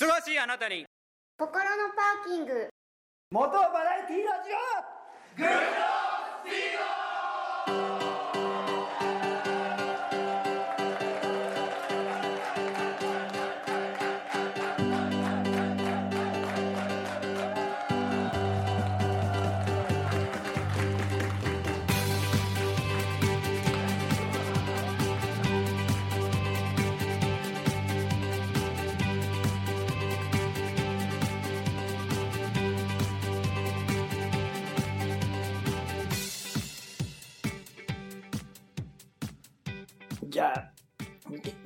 [0.00, 0.86] 忙しいあなたに。
[1.36, 2.70] 心のパーキング。
[3.30, 4.56] 元バラエティラジオ。
[5.36, 5.44] じ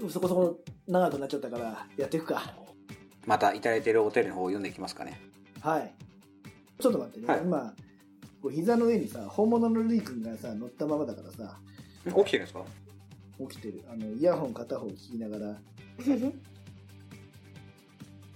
[0.09, 2.55] そこそこ長くなっちゃったからやっていくか。
[3.27, 5.21] またいただいているお便りの方を読んでいきますかね。
[5.61, 5.95] はい。
[6.79, 7.43] ちょっと待ってね、はい。
[7.43, 7.75] 今
[8.43, 11.57] こう膝の上にさ本物のルイ君がさ乗ったままだからさ。
[12.11, 12.65] ん起きてるんですか？
[13.49, 13.83] 起きてる。
[13.91, 15.57] あのイヤホン片方聞きながら。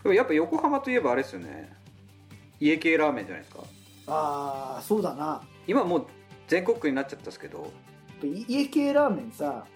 [0.03, 1.71] でもやっぱ横浜といえばあれですよね。
[2.61, 3.63] 家系ラーメンじゃないですか。
[4.07, 5.43] ああそうだな。
[5.67, 6.07] 今もう
[6.47, 7.71] 全国区になっちゃったんですけど。
[8.23, 9.67] い家系ラーメンさ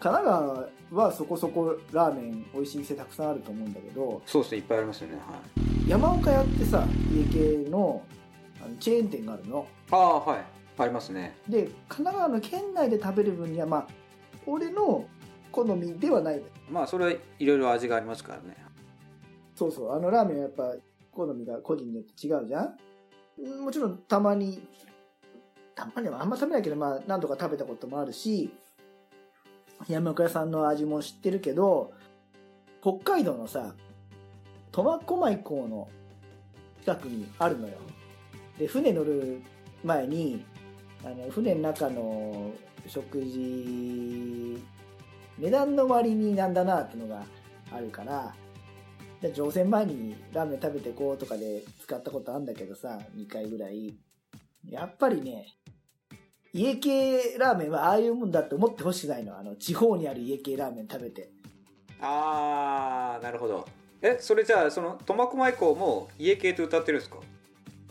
[0.00, 5.40] 神奈川はそこそこラーメン美味しい店たくさんあると思うんだけどそうですねいっぱいありますよねは
[5.86, 5.90] い。
[5.90, 7.24] 山岡屋ってさ家
[7.64, 8.02] 系の
[8.64, 9.66] あのチェーン店があるの。
[9.90, 10.44] ああはい。
[10.80, 11.36] ありますね。
[11.48, 13.86] で神奈川の県内で食べる分にはまあ
[14.46, 15.04] 俺の
[15.50, 16.42] 好みではない。
[16.70, 18.56] まあそれはいろいろ味がありますからね。
[19.54, 20.74] そうそうあのラーメンはやっぱ
[21.10, 22.76] 好みが個人によって違うじゃん。
[23.40, 24.60] うんもちろんたまに
[25.74, 28.52] たまにはあんま食べないけどまあ何度か食べたこともあるし
[29.86, 31.92] 山岡屋さんの味も知ってるけど
[32.80, 33.74] 北海道のさ
[34.72, 35.88] 苫小牧港の
[36.80, 37.74] 近くにあるのよ。
[38.58, 39.42] で船乗る
[39.84, 40.44] 前に
[41.04, 42.50] あの船の中の
[42.86, 44.62] 食事
[45.38, 47.22] 値段の割になんだなってのが
[47.72, 48.34] あるから
[49.20, 53.94] で乗船前にラーメン食べてこうとかで使ったことあるんだけどさ2回ぐらい。
[54.68, 55.46] やっぱりね
[56.52, 59.38] 家系ラーメンはああいうもんだって思ってほしくないの。
[59.38, 61.30] あの地方にある家系ラーメン食べて。
[62.00, 63.66] ああなるほど。
[64.00, 67.18] えそれじゃあその苫小牧港も家系と歌ってるんですか？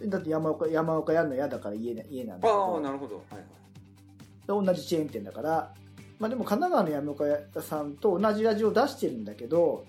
[0.05, 3.15] だって山岡山岡やるの嫌だから家な家なんだけああどなるほど。
[3.15, 4.65] はいはい。
[4.65, 5.73] 同じチェーン店だから。
[6.19, 9.85] まあでも神奈川の山岡屋さんと同じ味を出してるんだけど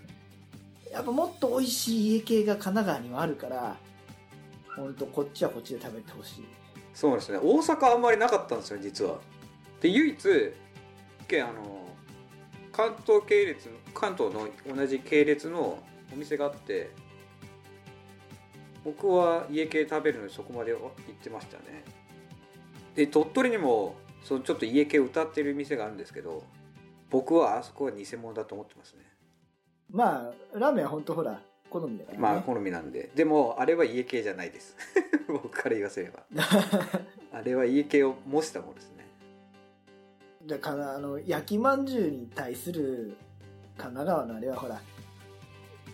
[0.93, 3.77] やっぱもっと美味しい家系が神奈川にはあるから
[4.77, 6.45] 本当こっちはこっちで食べてほしい
[6.99, 7.39] そうですね。
[7.39, 9.19] 大阪あんまりなかったんですよ実は。
[9.81, 10.19] で唯一
[11.29, 11.87] けあの
[12.73, 15.79] 関東系列関東の同じ系列の
[16.13, 16.91] お店があって
[18.85, 20.91] 僕は家系食べるのにそこまで行っ
[21.23, 21.85] てましたね。
[22.97, 23.95] で鳥取にも
[24.25, 26.43] そのちょっと家系歌ってる店があるんですけど
[27.11, 29.05] 僕はあそこは偽物だと思ってますね。
[29.89, 31.41] まあラーメンは本当ほら
[31.71, 33.11] 好みだからね、まあ好みなんで。
[33.15, 34.77] でもあれは家系じゃないです。
[35.29, 36.25] 僕から言わせれば。
[37.33, 39.07] あれは家系を模したものですね。
[40.47, 43.17] だからあの焼きまんじゅうに対する
[43.77, 44.81] 神奈川のあれはほら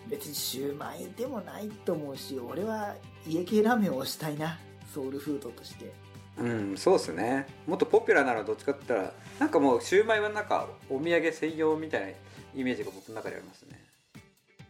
[0.09, 2.95] 別にシューマイでもないと思うし俺は
[3.27, 4.59] 家系ラーメンを推したいな。
[4.95, 5.93] ソウルフードとして。
[6.39, 7.47] うんそうですね。
[7.67, 12.09] もっとポピュラーならどっちかって言ったらなんかもうシューマイはなんかお土産専用みたいな
[12.55, 13.85] イメージが僕の中でありますね。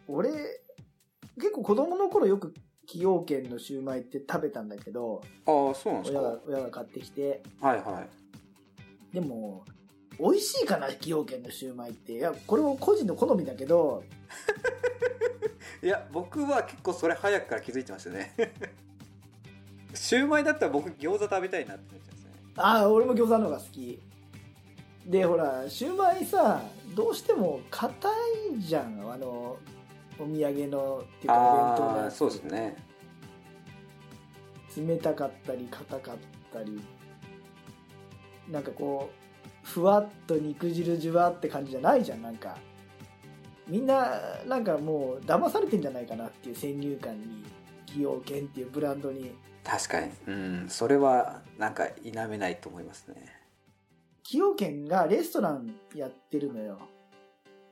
[0.06, 0.30] 俺
[1.36, 2.54] 結構子供の頃よく
[2.86, 7.42] 崎陽軒のシューマイって食べたんだけどああそうなんです親かが親が買ってきて。
[7.60, 8.06] はいは
[9.12, 9.64] でも
[10.18, 12.12] 美味しいかな崎陽軒のシューマイって。
[12.12, 14.04] いやこれも個人の好みだけど。
[15.82, 18.32] い いや僕は結構それ早くから気づいてましたね。
[19.94, 22.32] シューマイだったら僕餃子食べたいなって思っちゃうんですね。
[22.56, 24.00] ああ俺も餃子の方が好き。
[25.06, 26.62] でほらシューマイさ
[26.94, 28.08] どうしても硬
[28.56, 29.00] いじゃん。
[29.10, 29.58] あの
[30.18, 32.16] お土産のっていうかお弁当のやつ。
[32.16, 32.76] そうですね。
[34.76, 36.16] 冷たかったり硬かっ
[36.52, 36.80] たり。
[38.50, 42.56] なんかこうふわっと肉汁じゅわって感じじゃないじゃんなんか。
[43.66, 47.44] みんななんかもう騙されてんじゃないかなっていう先入観に
[47.86, 49.34] 崎陽軒っていうブランドに。
[49.64, 50.12] 確かに。
[50.26, 50.68] うん。
[50.68, 53.16] それはなんか否めないと思いますね。
[54.22, 56.78] 崎陽軒がレストランやってるのよ。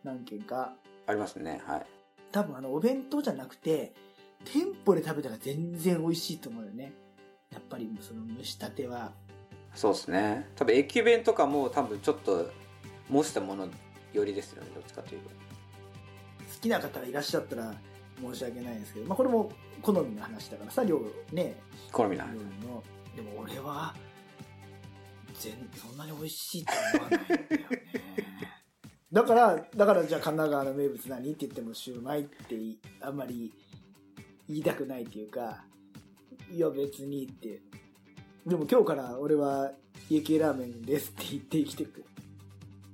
[0.02, 0.74] 何軒か。
[1.06, 1.60] ありますね。
[1.66, 1.86] はい
[2.32, 3.92] 多分あのお弁当じゃなくて
[4.44, 6.92] 店舗で食べたら全然美味しいと思うよね。
[7.52, 9.12] やっぱりその蒸したては。
[9.74, 10.48] そうですね。
[10.56, 12.50] 多分駅弁とかも多分ちょっと
[13.08, 13.68] 模したもの
[14.12, 14.70] よりですよね。
[14.74, 15.28] どっちかというと。
[15.28, 15.34] 好
[16.60, 17.74] きな方がいらっしゃったら
[18.20, 19.50] 申し訳ないですけど、まあ、これも
[19.80, 21.00] 好みの話だからさ量
[21.32, 21.56] ね。
[21.92, 22.82] 好みな料理の。
[23.14, 23.94] でも俺は
[25.34, 27.40] 全そんなに美味しいと思わないんだよ
[27.70, 28.61] ね
[29.12, 33.52] だから、だからじゃあ神奈川の名物何って言ってもシューマイっていあんまり
[34.48, 35.64] 言いたくないっていうか、
[36.50, 37.60] いや別にって。
[38.46, 39.70] でも今日から俺は
[40.08, 42.04] 家系ラーメンですって言って生きてく。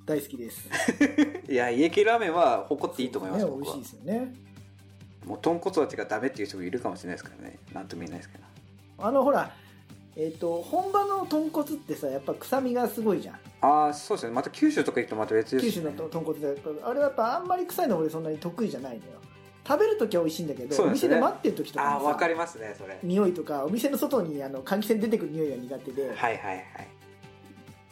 [0.05, 0.69] 大好きです。
[1.49, 4.35] いや家系ラーメンは誇っていいと思います、ね美味しいですよね。
[5.29, 8.44] もう豚骨味がダメっていう人もいるかもしれないですからねなんとも言えないですけど
[8.99, 9.55] あのほら、
[10.19, 13.38] えっ、と、本場の豚骨ってさ、やっぱ臭みがすごいじゃん。
[13.61, 14.32] ああそうですね。
[14.32, 16.61] また九州とか行くとまた別です、ね、九州の豚骨で。
[16.82, 19.12] あれはやっぱあんまり臭いの俺そんなに得意じゃないのよ。
[19.67, 20.91] 食べるときは美味しいんだけど、ね。
[20.91, 22.99] 店で待ってる時とかああもさわかりますねそれ。
[23.05, 26.67] 匂いとかお店の外にあの換気扇出てくる匂いが苦手で、はいはいはい。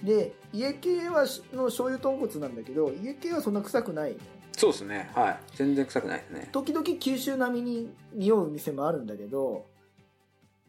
[0.02, 4.16] で家系はしの醤油豚骨なんだけど家系はそんな臭くない
[4.52, 5.10] そうですね。
[5.14, 5.38] はい。
[5.54, 6.48] 全然臭くないですね。
[6.50, 9.66] 時々九州並みに匂う店もあるんだけど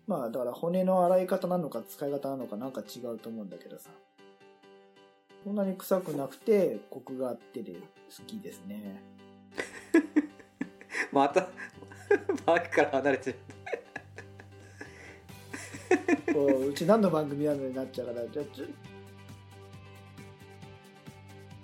[0.07, 3.89] まあだから骨の洗い方なのか使い方なのかなんか違うと思うんだけどさ。
[5.44, 7.80] そんなに臭くなくてコクがあってで好
[8.25, 9.01] きですね。
[11.13, 11.48] また
[12.45, 13.39] マークから離れてる。
[16.33, 18.65] こううち何の番組なのになっちゃうからじゃあちょ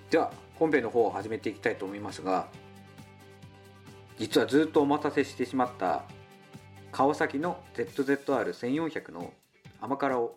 [0.10, 2.48] では本編の方を始めていきたいと思いますが
[4.18, 6.04] 実はずっとお待たせしてしまった
[6.94, 9.34] 川崎の ZZR1400 の
[9.82, 10.36] 甘辛を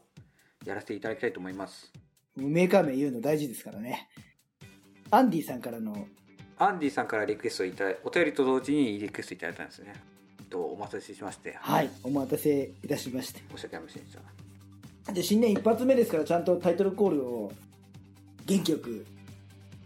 [0.65, 1.93] やらせていただきたいと思います。
[2.35, 4.09] メーカー名言うの大事ですからね。
[5.11, 6.09] アンディさんからの
[6.59, 9.93] アンディさんからリクエストいただいお便りと同時にリクエストいただいたんですね。
[10.49, 11.59] とお待たせしまして。
[11.61, 13.43] はいお待たせいたしまして。
[13.51, 14.17] 申し訳ありませんでし
[15.05, 15.13] た。
[15.13, 17.53] で新年一発目ですからちゃんとタイトルコールを
[18.47, 19.05] 元気よく。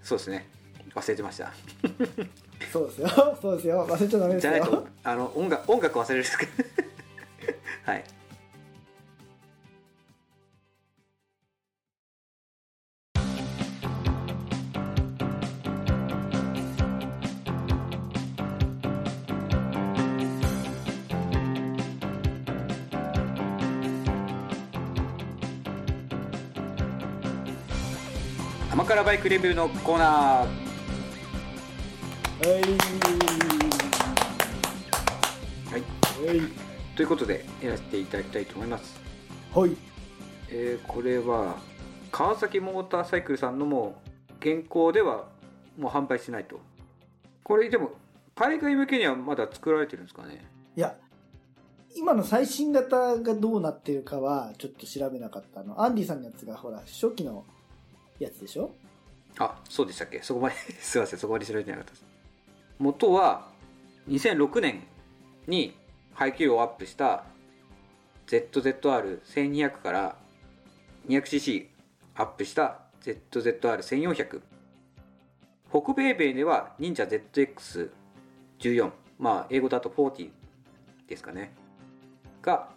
[0.04, 0.48] そうですね。
[0.94, 1.52] 忘れてました
[2.72, 3.08] そうですよ。
[3.40, 3.86] そうですよ。
[3.88, 6.52] 忘れちゃダメですじゃないとよあの音楽音楽忘れるんですけど
[7.84, 8.04] はい。
[28.72, 30.69] 甘辛バイクレビューのコーナー。
[32.42, 32.50] はい。
[35.70, 36.26] はい。
[36.26, 36.40] はい
[36.96, 39.00] ということでやらせていただきたいと思います。
[39.54, 39.76] はい。
[40.50, 41.56] えーこれは
[42.10, 44.00] 川崎モーターサイクルさんのも
[44.40, 45.26] 現行では
[45.78, 46.60] もう販売してないと。
[47.44, 47.92] これでも
[48.34, 50.44] 海外向けにはまだ作られてるんですかね？
[50.76, 50.96] いや
[51.96, 55.62] 今の最新型がどうなってるかはちょっと調べなかった。
[55.62, 57.44] のアンディさんのやつがほら初期の
[58.18, 58.70] やつでしょ？
[59.38, 60.20] あそうでしたっけ？
[60.22, 61.18] そこまで すいません。
[61.18, 62.09] そこまで調べてなかったです
[62.80, 63.46] 元は
[64.08, 64.82] 2006年
[65.46, 65.76] に
[66.14, 67.24] 排気量をアップした
[68.26, 70.16] ZZR1200 から
[71.06, 71.66] 200cc
[72.14, 74.40] アップした ZZR1400
[75.68, 80.30] 北米米では忍者 ZX14 まあ英語だと40
[81.06, 81.52] ですかね
[82.40, 82.70] が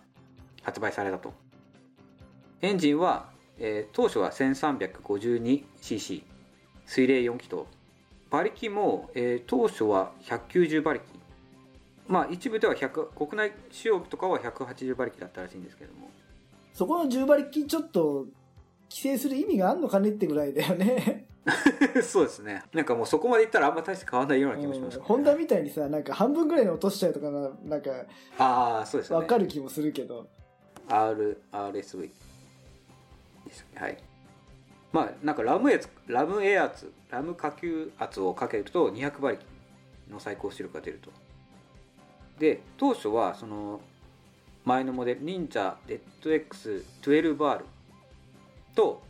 [0.63, 1.33] 発売されたと。
[2.61, 6.23] エンジンは、えー当初は 1352cc
[6.85, 7.82] 水冷4気筒。
[8.33, 11.05] 馬力も、えー当初は190馬力。
[12.07, 16.09] まあ一部では100国内使用とかは180馬力だったらしいんですけども。
[16.73, 18.25] そこの10馬力ちょっと
[18.89, 21.27] 規制する意味があんのかねってぐらいだよね。
[22.01, 22.63] そうですね。
[22.73, 27.91] なんかもうそこまでいったらあんま大して変わらないような気もします、うんホンダみたいにさなんか半分ぐらいに落としちゃうとかななんか
[28.39, 29.25] ああそうですよね。
[29.25, 30.25] 分かる気もするけど、
[30.87, 32.09] R RSV
[33.45, 33.79] ですね。
[33.79, 34.12] はい
[34.93, 39.43] まあなんかラム圧ラムエア圧ラム下級圧をかけると200馬力
[40.09, 41.11] の最高出力が出ると。
[42.39, 43.81] で当初はその
[44.63, 45.77] 前のモデル忍者
[46.21, 47.61] ZX12R
[48.75, 49.01] と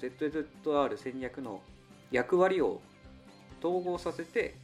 [0.00, 1.60] ZZR1200 の
[2.10, 2.80] 役割を
[3.62, 4.54] 統合させて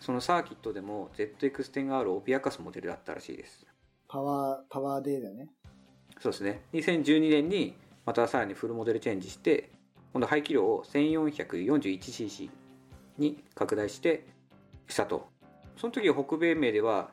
[0.00, 3.66] そのサーキットでも ZX10R を脅かすモデルだったらしいです。
[4.08, 5.50] パワーパワーデーだね。
[6.18, 6.62] そうですね。
[6.72, 7.76] 2012年に
[8.08, 9.68] またさらにフルモデルチェンジして
[10.14, 12.48] 今度排気量を 1441cc
[13.18, 14.24] に拡大して
[14.88, 15.28] したと
[15.76, 17.10] その時北米名では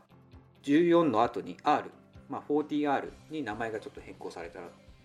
[0.63, 1.91] 14の後に R、
[2.29, 4.59] まあ、40R に名前がちょっと変更された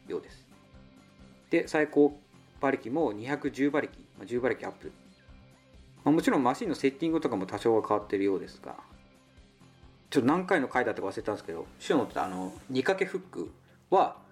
[0.07, 0.47] ようです。
[1.51, 2.17] で最高
[2.61, 4.93] 馬力も210馬力、まあ、10馬力アップ、
[6.05, 8.77] まあ、もちろんマシンのセッティングとかも多少は変わってるようですが
[10.09, 13.51] ちょっと何回の回だったか忘れたんですけどシュノってあの2掛けフック
[13.91, 14.30] は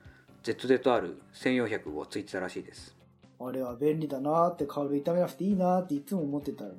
[0.52, 2.96] ZZR1400 をついてたらしいです。
[3.40, 6.76] あれは便利だなーってカウル痛めなくていいなーっていつも思ってたのに。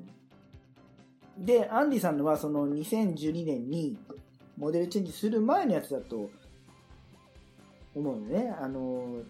[1.38, 3.98] でアンディさんのはその2012年に
[4.58, 6.30] モデルチェンジする前のやつだと
[7.96, 8.54] 思うよね。
[8.60, 9.24] あの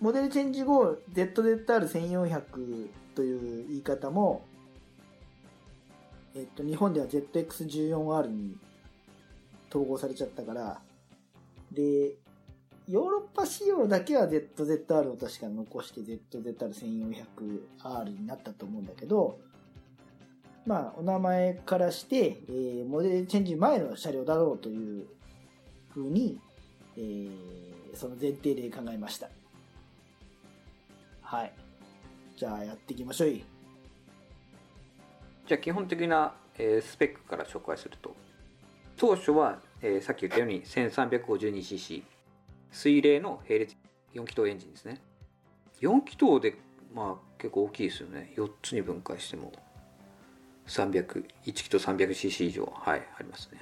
[0.00, 4.44] モデルチェンジ後 ZZR1400 という言い方も、
[6.34, 8.56] えっと、日本では ZX14R に
[9.70, 10.80] 統合されちゃったから、
[11.70, 12.14] で、
[12.92, 19.38] ヨーロッパ仕様だけは ZZR を確か残して ZZR1400R になったと思うんだけど、
[20.66, 25.06] まあ、お名前からして、えーモデルチェンジ前の車両だろうという
[25.94, 26.38] 風に、
[26.98, 27.30] えー
[27.94, 29.30] その前提で考えました。
[31.22, 31.52] はい。
[32.36, 33.42] じゃあやっていきましょうい。
[35.46, 38.14] じゃあ基本的な、えースペックから紹介すると
[38.98, 42.11] 当初は、えーさっき言ったように 1352cc
[42.72, 43.76] 水冷の並列
[44.14, 45.00] 4気筒エンジンですね。
[45.80, 46.56] 4気筒で
[46.94, 48.32] まあ結構大きいですよね。
[48.36, 49.52] 4つに分解しても
[50.66, 53.60] 300 1気筒 300cc 以上はいありますね。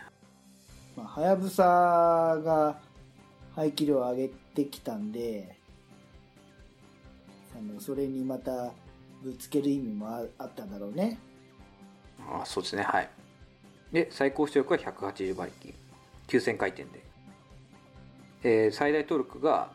[0.96, 2.78] まあ、はやぶさが
[3.54, 5.56] 排気量を上げてきたんで、
[7.56, 8.72] あのそれにまた
[9.22, 11.18] ぶつける意味もああったんだろうね。
[12.28, 12.82] あそうですね。
[12.82, 13.10] はい。
[13.92, 15.74] で最高出力は180馬力
[16.28, 17.09] 9000回転で、
[18.42, 19.70] えー最大トルクが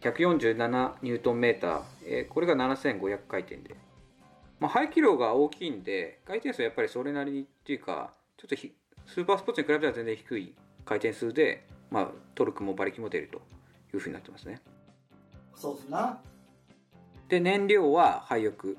[0.00, 3.76] 147ニュートンメーター、えーこれが7500回転で、
[4.58, 8.72] まあ、排気量が大きいんで回転数はやっぱりそれなりにっていうかちょっとひ
[9.06, 13.38] スーパースポーツに比べたら全然低い回転数で、まあ、トルクも馬力も出ると
[13.94, 14.60] いうふうになってますね。
[15.54, 16.20] そうですな。
[17.28, 18.76] で燃料は廃浴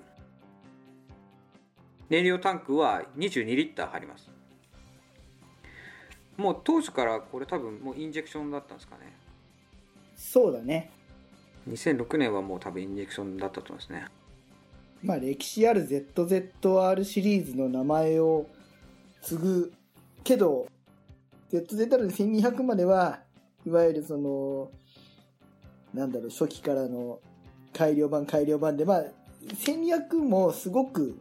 [2.09, 4.29] 燃料タンクは22リッター入ります
[6.38, 9.13] もう当初からこれ多分もうインジェクションだったんですかね
[10.15, 10.91] そうだね。
[11.69, 14.05] 2006年はもう多分インジェクションだったと思いますね
[15.03, 18.47] まあ歴史ある ZZR シリーズの名前を
[19.21, 19.73] 継ぐ
[20.23, 20.67] けど、
[21.51, 23.19] ZZR1200 までは、
[23.65, 24.71] いわゆるその、
[25.93, 27.19] なんだろう、初期からの
[27.73, 29.03] 改良版改良版で、まあ、
[29.47, 31.17] 1200もすごく、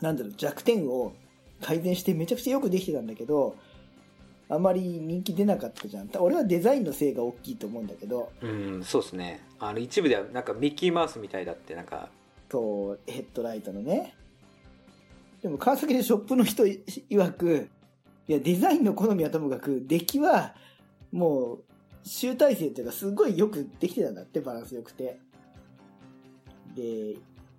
[0.00, 1.12] なんだろう、弱点を
[1.60, 3.56] 改善してめちゃくちゃよくできてたんだけど、
[4.48, 6.10] あまり人気出なかったじゃん。
[6.18, 12.08] 俺はデザインのせいが大きいと思うんだけど、うんそうですねあの一部ではなんかミッキーマウスみたいだってなんか
[12.50, 14.14] そう、ヘッドライトのね。
[15.40, 17.68] でも川崎でショップの人い曰く、
[18.28, 20.54] いや、デザインの好みはともかく、出来は、
[21.12, 21.64] もう、
[22.04, 25.18] 集大成っていうか、すごいよくできてたんだって、バランスよくて。
[26.74, 27.16] で、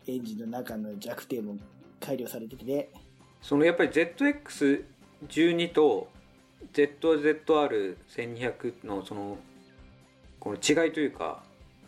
[0.07, 1.57] エンジンの中の弱点も
[1.99, 2.89] 改良されてて、ね、
[3.41, 6.07] そのやっぱり ZX12 と
[6.73, 9.37] ZZR1200 のその
[10.39, 11.43] この違いというか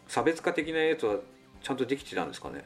[0.08, 1.18] 差別化的なやつは
[1.62, 2.66] ちゃんとできてたんですかね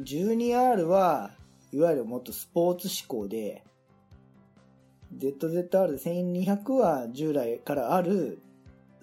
[0.00, 1.32] ？12R は
[1.72, 3.62] いわゆるもっとスポーツ志向で
[5.18, 8.38] ZZR1200 は従来からある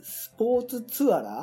[0.02, 1.34] スポーツツアラー。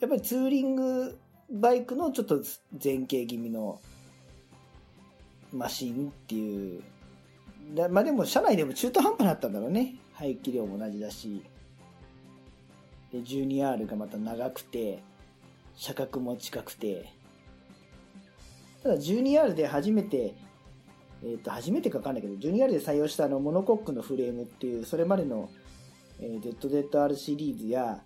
[0.00, 1.18] やっぱりツーリング
[1.50, 2.42] バイクのちょっと
[2.82, 3.80] 前傾気味の
[5.54, 6.82] マシンっていう。
[7.74, 9.96] だまあでも車内でも中途半端だったんだろうね。
[10.12, 11.42] 排気量も同じだし。
[13.12, 15.02] で 12R がまた長くて
[15.76, 17.12] 車格も近くて。
[18.82, 20.34] ただ 12R で初めて、
[21.24, 25.48] えっ、と、初めてかわかんないけど、12R で採用したあのモノコックのフレームっていう、それまでの、
[26.20, 28.02] えー ZZR シリーズや、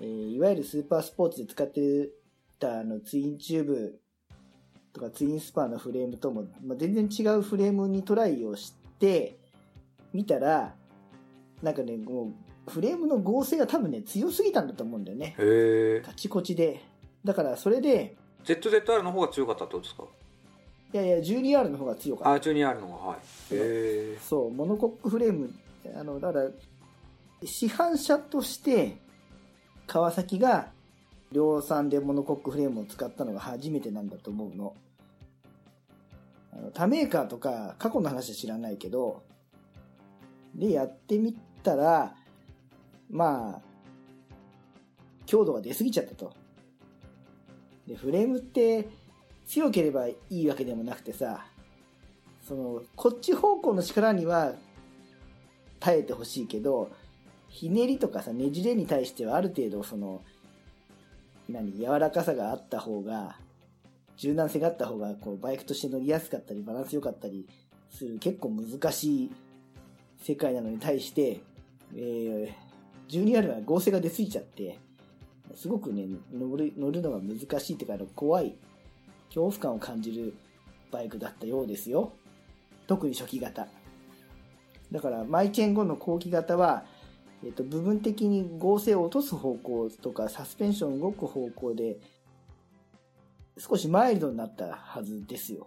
[0.00, 2.08] えーいわゆるスーパースポーツで使って
[2.60, 4.00] たあのツインチューブ
[4.92, 9.38] とかツインスパーのフレームとも、まあ、全然違うフレームにトライをして、
[10.12, 10.74] 見たら、
[11.62, 12.32] なんかね、も
[12.68, 15.34] う、フレームの合成が多分ね、強すぎたんだと思うんだよね。
[15.38, 16.80] へえカチコチで。
[17.24, 20.04] だから、それで、ZZR の方が強かったってことですか？
[20.92, 22.32] いやいや、12R の方が強かった。
[22.32, 23.18] あ 12R の方がはい。
[23.18, 23.22] へ
[23.52, 25.50] えそう、モノコックフレーム、
[25.96, 26.50] あの、だから、
[27.44, 28.98] 市販車として、
[29.86, 30.70] 川崎が
[31.32, 34.74] 量産でモノコックフレームを使ったのが初めてなんだと思うの。
[36.52, 39.22] あの他メーカーとか過去の話は知らないけど、
[40.54, 42.14] で、やってみたら、
[43.10, 43.60] まあ、
[45.26, 46.32] 強度が出すぎちゃったと。
[47.86, 48.88] で、フレームって
[49.46, 51.46] 強ければいいわけでもなくてさ、
[52.46, 54.54] その、こっち方向の力には
[55.80, 56.90] 耐えてほしいけど、
[57.48, 60.22] ひねりとかさ、ねじれに対してはある程度その、
[61.48, 63.36] 何、柔らかさがあった方が、
[64.16, 67.46] 柔軟性があった方が、こう、バイクとして乗りやすかったり、バランス良かったり
[67.90, 69.32] する、結構難しい
[70.22, 71.40] 世界なのに対して、
[71.94, 72.52] えー、
[73.08, 74.78] 12R は合成が出すぎちゃって、
[75.54, 78.56] すごくね、乗る、乗るのが難しいっていうか、の怖い、
[79.26, 80.34] 恐怖感を感じる
[80.90, 82.12] バイクだったようですよ。
[82.86, 83.66] 特に初期型。
[84.90, 86.84] だから、マイチェン後の後期型は、
[87.44, 91.98] えっと、部分的に合成を落とす方向とか、サスペンション動く方向で、
[93.58, 95.66] 少しマイルドになったはずですよ。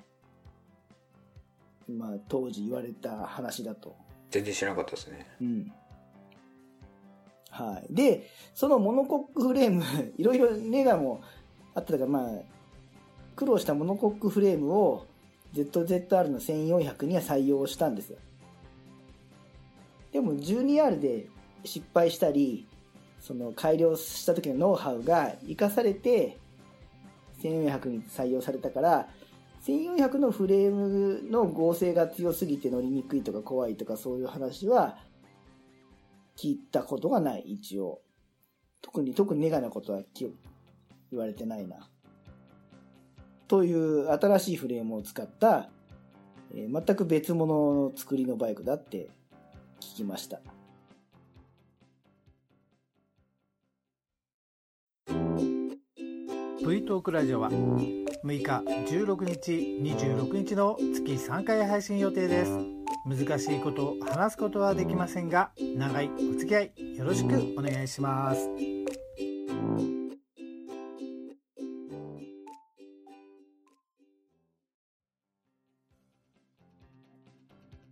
[1.87, 3.95] まあ、当時言われた話だと。
[4.31, 5.71] 全然知らなかったですねうん。
[7.51, 7.93] はい。
[7.93, 9.83] で、そのモノコックフレーム、
[10.17, 11.21] いろいろネガも
[11.73, 12.29] あったから、まあ、
[13.35, 15.05] 苦労したモノコックフレームを
[15.53, 18.17] ZZR の1400には採用したんですよ。
[20.11, 21.29] でも 12R で
[21.65, 22.67] 失敗したり、
[23.19, 26.37] その改良した時のノウハウが活かされて、
[27.41, 29.07] 1400に採用されたから、
[29.65, 34.95] 1400のフレームの合成が強すぎて乗りにくいとか怖いとかそういう話は
[36.37, 38.01] 聞いたことがない、一応。
[38.81, 40.31] 特に、特にネガなことは言
[41.19, 41.89] われてないな。
[43.47, 45.69] という新しいフレームを使った、
[46.53, 49.09] えー全く別物の作りのバイクだって
[49.79, 50.39] 聞きました。
[56.65, 58.41] V トークラジオは6日
[58.91, 59.51] 16日
[59.83, 62.57] 26日の月3回配信予定です。
[63.05, 68.49] 難しいことを話すことはできませんが長いお付き合いよろしくお願いします。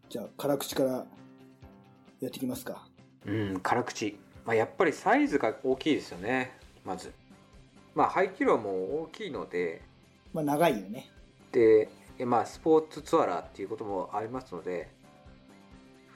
[0.10, 1.06] じゃあ、辛口からや
[2.28, 2.88] っていきますか。
[3.28, 7.14] うん辛口、まあ、やっぱりサイズが大きいですよねまず
[7.96, 9.82] まあ排気量も大きいので
[10.34, 11.10] まあ、長いよね。
[11.52, 14.90] でえまあスポーツツアラーっていうこともありますので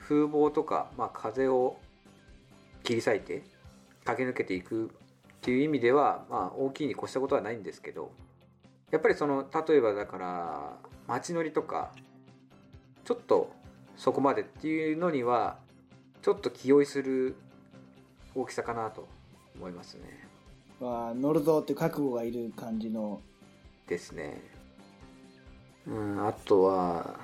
[0.01, 1.77] 風防とか、まあ、風を
[2.84, 3.43] 切り裂いて
[4.05, 4.89] 駆け抜けていくっ
[5.41, 8.12] ていう意味では、まあ、大きいに越したことはないんですけど
[8.89, 11.91] やっぱりその例えばだから街乗りとか
[13.03, 13.51] ちょっと
[13.98, 15.57] そこまでっていうのには
[16.22, 17.36] ちょっと気負いする
[18.34, 19.07] 大きさかなと
[19.55, 20.26] 思いますね
[20.79, 23.22] まあ、乗るぞって覚悟がいる感じの。
[23.88, 24.41] ですね。
[25.88, 27.17] うんあとは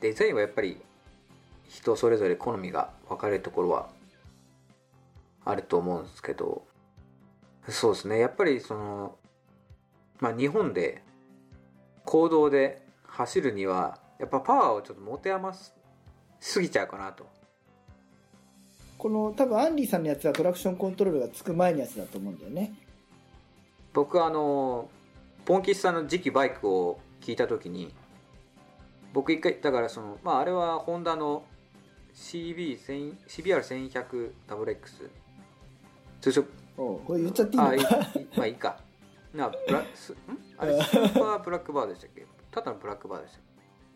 [0.00, 0.80] デザインはやっぱり
[1.68, 3.88] 人それぞれ好みが分かれるところは
[5.44, 6.66] あると思うんですけど。
[7.68, 8.18] そうですね。
[8.18, 9.16] やっぱりその
[10.20, 11.02] まあ日本で
[12.04, 15.74] 公道で走るにはやっぱパワーをちょっと持て余す
[16.40, 17.26] すぎちゃうかなと。
[18.98, 22.74] この、多分アンディさんのやつはトラクションコントロールがつく前のやつだと思うんだよね。
[23.94, 24.90] 僕あの
[25.44, 27.92] ポンキスさんの次期バイクを聞いた時に
[29.14, 31.42] 僕一回だからそのまああれはホンダの
[32.14, 35.10] CB1000 CBR1100WX
[36.20, 36.44] 通称
[36.76, 37.96] これ言っちゃっていいあいいのか
[38.36, 38.78] まあいいか。
[39.34, 40.16] なブラスん？
[40.58, 42.26] あれスーパーブラックバーでしたっけ？
[42.50, 43.42] ただのブラックバーでしたっ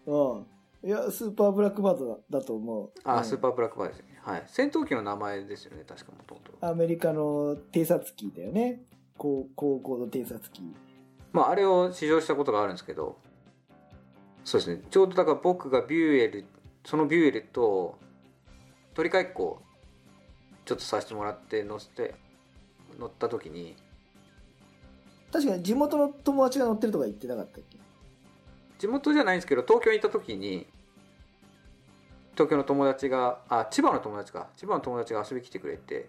[0.07, 0.11] け？
[0.11, 0.47] うん。
[0.85, 2.91] いや、スーパーブラックバードだだと思う。
[3.05, 3.25] あ、うん。
[3.25, 4.19] スーパーブラックバーですね。
[4.21, 4.43] はい。
[4.47, 8.83] 戦闘機の名前ですよね確かもともとアメリカの偵察機だよね。
[9.17, 10.63] 高高高度偵察機。
[11.33, 13.17] まあ、あれを試乗したことがあるんですけど。
[14.45, 14.83] そうですね。
[14.91, 16.45] ちょうどだから僕がビューエル
[16.85, 17.97] そのビューエルと
[18.95, 19.63] 取り替えっこ
[20.65, 22.15] ちょっとさせてもらって乗せて
[22.99, 23.77] 乗った時に。
[25.33, 27.79] 確かに地元の友達が乗ってるとか言ってなかったっけ？
[28.83, 30.67] 地元じゃないんですけど東京に行った時に
[32.33, 36.09] 東京の友達があ千葉の友達か千葉の友達が遊びに来てくれて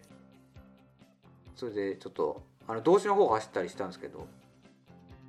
[1.55, 4.25] それでちょっとあの同士の方を走ったりしたんですけど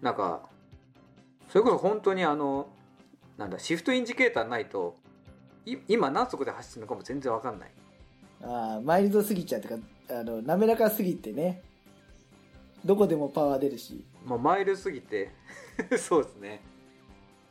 [0.00, 0.40] なんか
[1.50, 2.66] それこそ本当にあの
[3.36, 4.96] なんだシフトインジケーターないと
[5.66, 7.70] い今何速で走ってるのかも全然わかんない
[8.42, 9.74] ああ、マイルドすぎちゃうとか、
[10.10, 11.62] あの、滑らかすぎてね。
[12.84, 14.04] どこでもパワー出るし。
[14.26, 15.30] もうマイル過ぎて
[15.98, 16.60] そうですね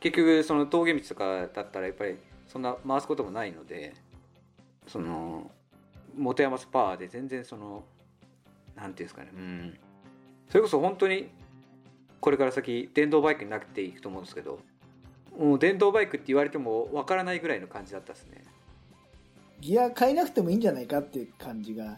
[0.04, 3.94] 結局その峠道とかだったらやっぱりそんな回すこともないので
[4.86, 5.50] その
[6.14, 7.84] 持て余すパワーで全然その
[8.76, 9.78] なんていうんですかねうん。
[10.50, 11.30] それこそ本当に
[12.20, 14.58] これから先電動バイクになっていくと思うんですけど
[15.38, 18.44] もう電動バイクって言われてもわからないぐらいの感じだったですね。
[19.60, 21.96] ギア変えなくてもいいんじゃないかっていう感じが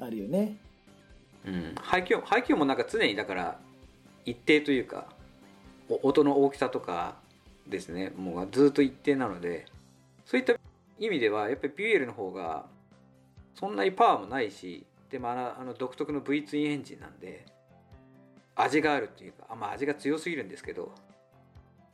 [0.00, 0.56] あるよね。
[1.46, 3.60] うん、排気音排気音もなんか常にだから
[4.24, 5.06] 一定というか
[5.88, 7.24] お音の大きさとか
[7.68, 9.66] ですねもうずっと一定なので
[10.24, 10.54] そういった
[10.98, 12.66] 意味ではやっぱりビュエルの方が
[13.54, 17.46] そんなにパワーもないしでもあのあの独特の V ツインエンジンなんで
[18.54, 20.92] 味があるっていうかあ、まあ、味が強すぎるんですけど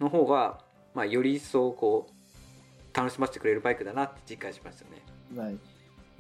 [0.01, 0.59] の方が、
[0.95, 5.03] まあ、より一層こう楽しませてくれるバイクだなって実感しましたね。
[5.35, 5.49] まあ、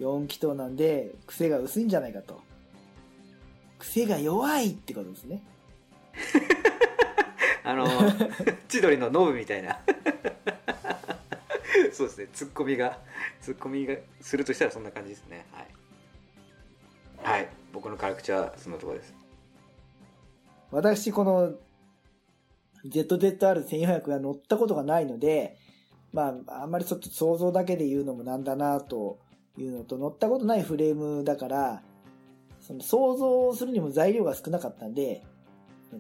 [0.00, 2.40] 4気筒なんで、癖が薄いんじゃないかと。
[3.78, 5.42] 癖が弱いってことですね。
[7.64, 7.87] あの
[8.68, 9.81] 千鳥のノブみたいな。
[11.92, 12.29] そうですね。
[12.33, 12.98] ツッコミが
[13.40, 15.46] ツッコミがするとしたらそんな感じですね。
[15.53, 15.66] はい。
[17.22, 17.48] はい。
[17.72, 19.14] 僕の辛口はそのところです。
[20.70, 21.55] 私、この
[22.87, 25.57] ZZR1400 が乗ったことがないので、
[26.12, 29.18] まあ、あんまりちょっと想像だけで言うのもなんだなと
[29.57, 31.83] いうのと、乗ったことないフレームだから、
[32.61, 35.25] その想像するにも材料が少なかったんで、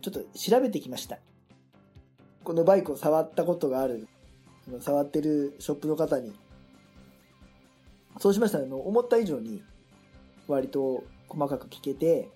[0.00, 1.18] ちょっと調べてきました。
[2.44, 4.08] このバイクを触ったことがある、
[4.80, 6.32] 触ってるショップの方に。
[8.18, 9.62] そうしましたら、あの思った以上に
[10.48, 12.28] 割と細かく聞けて、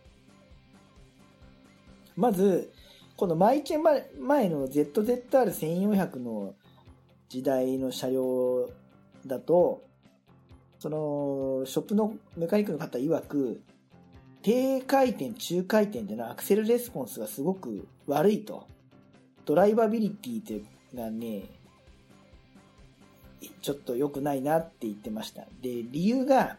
[2.16, 2.72] まず、
[3.16, 6.54] このマイケン前前の ZZR1400 の
[7.28, 8.70] 時代の車両
[9.26, 9.82] だと、
[10.78, 13.62] その、ショップのメカニックの方曰く、
[14.42, 18.66] 低回転、中回転でのアクセルレスポンスがすごく悪いと。
[19.46, 20.62] ドライバビリティって
[20.94, 21.44] がね、
[23.62, 25.42] ちょっと良くないなって言ってました。
[25.62, 26.58] で、理由が、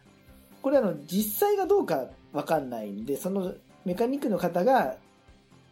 [0.62, 3.54] これあの、実際がどうかわかんないんで、その
[3.86, 4.98] メカニックの方が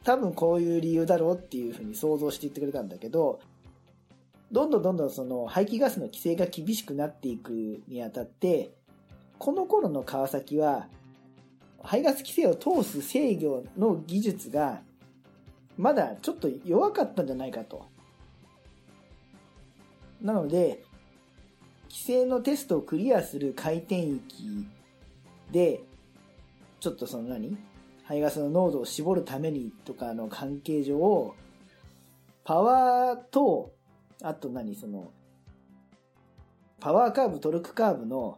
[0.04, 3.40] 多分こういう理由だろうっていうふうに想像して言ってくれたんだけど、
[4.52, 8.72] どんどんどんどんその排気ガスの規制が厳しくなっていくにあたって、
[9.40, 10.88] この頃の川崎は、
[11.82, 14.82] 排ガス規制を通す制御の技術が、
[15.78, 17.86] まだちょっと弱かったんじゃないかと。
[20.22, 20.84] なので、
[21.90, 24.68] 規制のテストをクリアする回転域
[25.52, 25.82] で、
[26.80, 27.58] ちょっとその何？
[28.04, 31.34] 排ガスの濃度を絞るためにとかの関係上、
[32.44, 33.74] パワーと、
[34.22, 34.76] あと何？
[34.76, 35.12] その、
[36.80, 38.38] パワーカーブ、トルクカーブの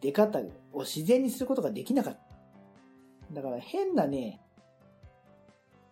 [0.00, 0.40] 出方
[0.72, 2.20] を自然にすることができなかった。
[3.34, 4.40] だから変なね、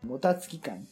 [0.03, 0.87] もたつき感。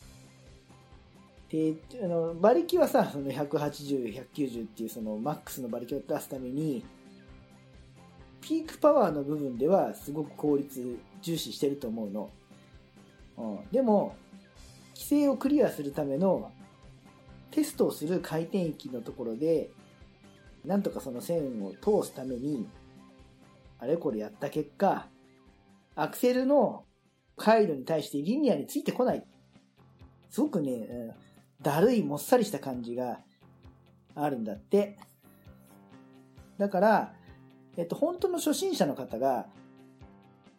[1.51, 6.85] で、あの、馬力はさ、その180、190っていうそのマックスの馬力を出すために、
[8.41, 12.31] ピークパワーの部分ではすごく効率重視してると思うの。
[13.39, 14.15] うん、でも、
[14.95, 16.51] 規制をクリアするための
[17.51, 19.71] テストをする回転域のところで、
[20.65, 22.69] なんとかその線を通すために、
[23.79, 25.07] あれこれやった結果、
[25.95, 26.85] アクセルの
[27.39, 29.25] 回路に対してリニアについてこない。
[30.31, 31.13] すごくね、うん
[31.61, 33.19] だるい、もっさりした感じが
[34.15, 34.97] あるんだって。
[36.57, 37.15] だから、
[37.77, 39.47] えっと、本当の初心者の方が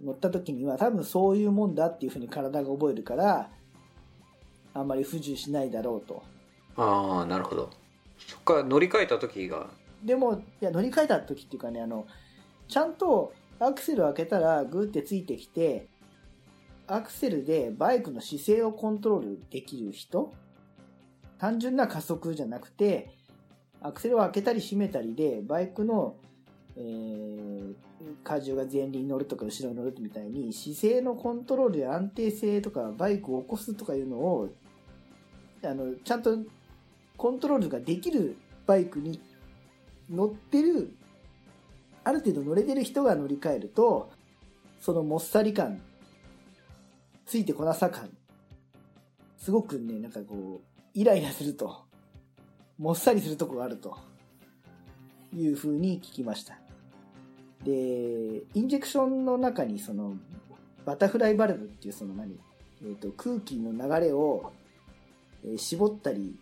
[0.04, 3.50] 乗った時には多分そういうもんだっていうふうに体が覚えるから、
[4.74, 6.24] あんまり不自由しないだろうと。
[6.76, 7.70] ああなるほど
[8.18, 9.70] そっから乗り換えた時が
[10.04, 12.08] でも、いや、乗り換えた時っていうかね、あの、
[12.68, 15.88] ちゃんとアクセルを開けたらグーってついてきて、
[16.92, 20.34] アクセルでバイクの姿勢をコントロールできる人？
[21.38, 23.12] 単純な加速じゃなくて、
[23.80, 26.16] アクセルを開けたり閉めたりで、バイクの、
[26.76, 27.76] えー、
[28.28, 34.50] 荷重が前輪に乗るとか後ろに乗るみたいに、姿勢のコントロールや安定性とか、バイクを起こすとかいうのを、
[35.64, 36.38] あの、ちゃんと
[37.16, 39.22] コントロールができるバイクに
[40.10, 40.94] 乗ってる、
[42.04, 44.12] ある程度乗れてる人が乗り換えると、
[44.82, 45.82] そのもっさり感、
[47.30, 48.10] ついてこなさ感、
[49.38, 51.84] すごくね、なんかこう、イライラすると、
[52.80, 53.96] もっさりするとこがあると、
[55.36, 56.58] いう風に聞きました。
[57.64, 57.72] で、
[58.56, 60.16] インジェクションの中にその、
[60.86, 62.36] バタフライバルブっていうその何、
[62.84, 64.52] えっ、と、空気の流れを、
[65.46, 66.36] えー絞ったり、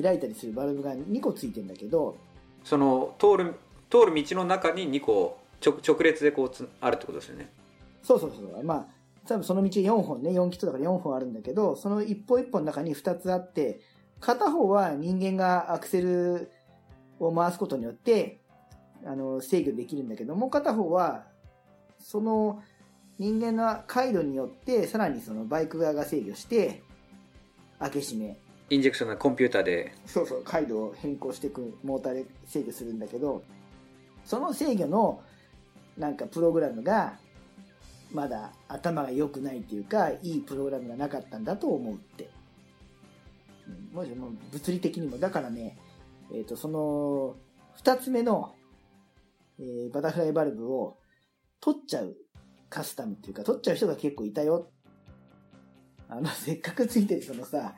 [0.00, 2.16] 開いたりするバルブが2個ついてんだけど、
[2.62, 3.54] その通る
[3.90, 7.52] 通る道の中に2個直直列でこうつあるってことですよね。
[8.04, 8.62] そうそうそう。
[8.62, 13.80] まあ、多分その道4本ね、4キットだから4本あるんだけど、その一本一本の中に2つあって、
[14.20, 16.50] 片方は人間がアクセル
[17.18, 18.40] を回すことによって、
[19.04, 21.24] あの、制御できるんだけども、片方は、
[21.98, 22.62] その
[23.18, 26.82] 人間の回路によって、さらにそのバイク側が制御して、
[27.78, 28.36] 開け閉め、
[28.70, 29.92] インジェクションのコンピューターで。
[30.06, 33.42] そうそう、回路を変更していくモーターで制御するんだけど、
[34.24, 35.20] その制御の
[35.98, 37.18] なんかプログラムが、
[38.12, 42.30] まだ頭が良くないっていうか、いいプログラムがなかったんだと思うって。
[43.68, 45.18] うんもしも物理的にも。
[45.18, 45.78] だからね、
[46.32, 47.36] えっ、と、その、
[47.74, 48.54] 二つ目の、
[49.58, 50.98] えーバタフライバルブを
[51.60, 52.16] 取っちゃう
[52.68, 54.70] カスタムっていうか、取っちゃう人が結構いたよ。
[56.08, 57.76] あの、 せっかくついてるそのさ、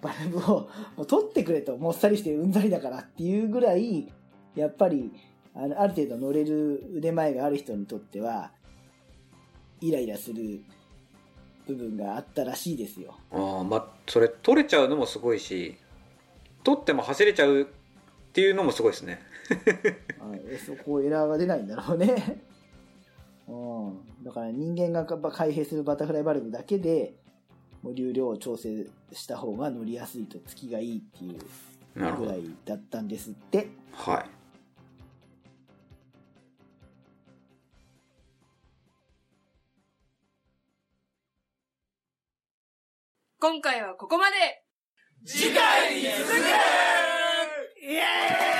[0.00, 4.12] バルブをもう取ってくれと、もっさりしてうんざりだからっていうぐらい、
[4.54, 5.12] やっぱり、
[5.54, 8.52] あのある程度乗れる腕前がある人にとっては、
[9.80, 10.60] イライラする
[11.66, 13.14] 部分があったらしいですよ。
[13.32, 15.76] あまあ、それ取れちゃうのもすごいし
[16.62, 17.64] 取っても走れちゃうっ
[18.32, 19.20] ていうのもすごいですね。
[20.18, 22.42] はい、そこエラーが出ないんだろうね。
[23.48, 27.14] うん、だから人間が開閉するバタフライバルブだけで
[27.82, 33.68] もう流量を調整した方が乗りやすいと月がいいっていうぐらいだったんですって。
[33.92, 34.35] はい
[43.38, 44.36] 今回はここまで。
[45.26, 46.40] 次回に続け
[47.86, 48.55] イエーイ